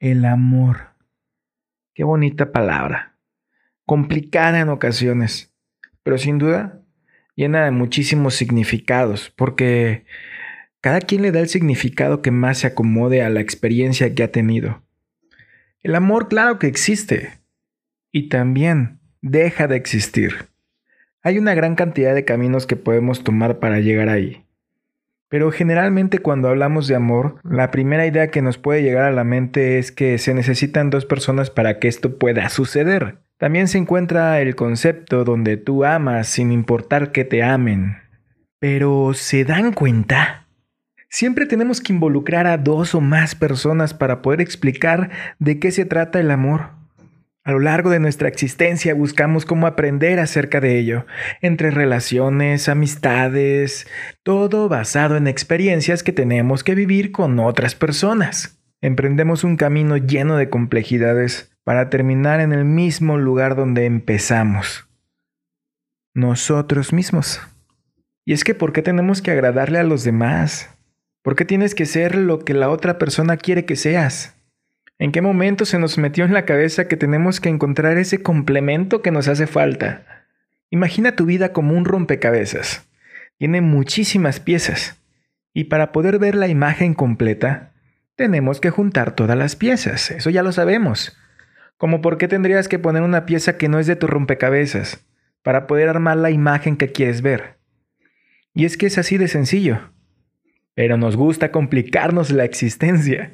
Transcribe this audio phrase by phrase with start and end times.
[0.00, 0.94] El amor.
[1.92, 3.18] Qué bonita palabra.
[3.84, 5.52] Complicada en ocasiones,
[6.02, 6.80] pero sin duda
[7.36, 10.06] llena de muchísimos significados, porque
[10.80, 14.32] cada quien le da el significado que más se acomode a la experiencia que ha
[14.32, 14.82] tenido.
[15.82, 17.38] El amor claro que existe,
[18.10, 20.48] y también deja de existir.
[21.20, 24.46] Hay una gran cantidad de caminos que podemos tomar para llegar ahí.
[25.30, 29.22] Pero generalmente cuando hablamos de amor, la primera idea que nos puede llegar a la
[29.22, 33.18] mente es que se necesitan dos personas para que esto pueda suceder.
[33.38, 37.96] También se encuentra el concepto donde tú amas sin importar que te amen.
[38.58, 40.48] Pero ¿se dan cuenta?
[41.08, 45.84] Siempre tenemos que involucrar a dos o más personas para poder explicar de qué se
[45.84, 46.79] trata el amor.
[47.50, 51.04] A lo largo de nuestra existencia buscamos cómo aprender acerca de ello,
[51.40, 53.88] entre relaciones, amistades,
[54.22, 58.62] todo basado en experiencias que tenemos que vivir con otras personas.
[58.80, 64.88] Emprendemos un camino lleno de complejidades para terminar en el mismo lugar donde empezamos.
[66.14, 67.40] Nosotros mismos.
[68.24, 70.70] Y es que ¿por qué tenemos que agradarle a los demás?
[71.20, 74.39] ¿Por qué tienes que ser lo que la otra persona quiere que seas?
[75.00, 79.00] ¿En qué momento se nos metió en la cabeza que tenemos que encontrar ese complemento
[79.00, 80.26] que nos hace falta?
[80.68, 82.86] Imagina tu vida como un rompecabezas.
[83.38, 85.02] Tiene muchísimas piezas.
[85.54, 87.72] Y para poder ver la imagen completa,
[88.14, 90.10] tenemos que juntar todas las piezas.
[90.10, 91.16] Eso ya lo sabemos.
[91.78, 95.02] Como por qué tendrías que poner una pieza que no es de tu rompecabezas
[95.42, 97.56] para poder armar la imagen que quieres ver.
[98.52, 99.92] Y es que es así de sencillo.
[100.74, 103.30] Pero nos gusta complicarnos la existencia.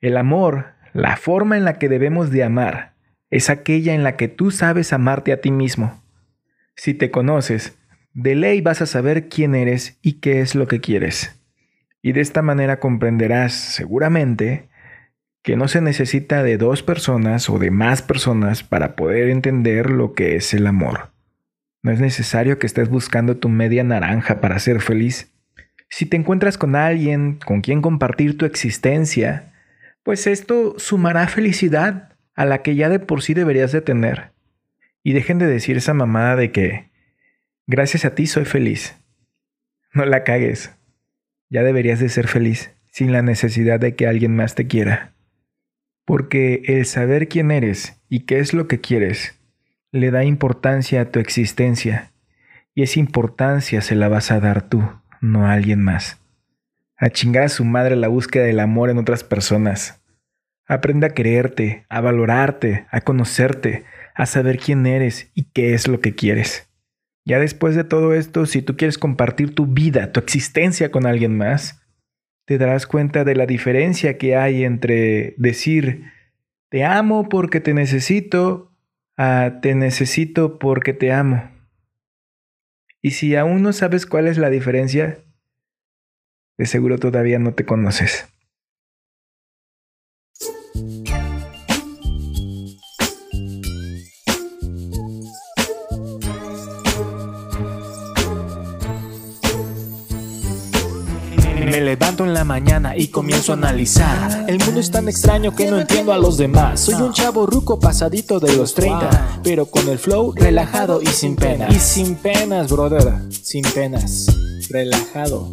[0.00, 2.94] El amor la forma en la que debemos de amar
[3.30, 6.02] es aquella en la que tú sabes amarte a ti mismo.
[6.74, 7.78] Si te conoces,
[8.14, 11.40] de ley vas a saber quién eres y qué es lo que quieres.
[12.02, 14.70] Y de esta manera comprenderás, seguramente,
[15.44, 20.14] que no se necesita de dos personas o de más personas para poder entender lo
[20.14, 21.12] que es el amor.
[21.80, 25.32] No es necesario que estés buscando tu media naranja para ser feliz.
[25.90, 29.52] Si te encuentras con alguien con quien compartir tu existencia,
[30.08, 34.30] pues esto sumará felicidad a la que ya de por sí deberías de tener.
[35.02, 36.88] Y dejen de decir esa mamada de que
[37.66, 38.96] gracias a ti soy feliz.
[39.92, 40.74] No la cagues.
[41.50, 45.12] Ya deberías de ser feliz sin la necesidad de que alguien más te quiera.
[46.06, 49.38] Porque el saber quién eres y qué es lo que quieres
[49.92, 52.12] le da importancia a tu existencia
[52.74, 54.82] y esa importancia se la vas a dar tú,
[55.20, 56.17] no a alguien más
[56.98, 60.02] a chingar a su madre la búsqueda del amor en otras personas.
[60.66, 66.00] Aprende a quererte, a valorarte, a conocerte, a saber quién eres y qué es lo
[66.00, 66.68] que quieres.
[67.24, 71.36] Ya después de todo esto, si tú quieres compartir tu vida, tu existencia con alguien
[71.36, 71.82] más,
[72.46, 76.04] te darás cuenta de la diferencia que hay entre decir
[76.70, 78.74] te amo porque te necesito
[79.16, 81.50] a te necesito porque te amo.
[83.00, 85.18] Y si aún no sabes cuál es la diferencia,
[86.58, 88.26] de seguro todavía no te conoces.
[101.64, 104.46] Me levanto en la mañana y comienzo a analizar.
[104.48, 106.80] El mundo es tan extraño que no entiendo a los demás.
[106.80, 111.36] Soy un chavo ruco pasadito de los 30, pero con el flow relajado y sin
[111.36, 111.68] pena.
[111.70, 114.26] Y sin penas, brother, sin penas,
[114.70, 115.52] relajado.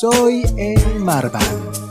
[0.00, 1.87] Soy el Marvan.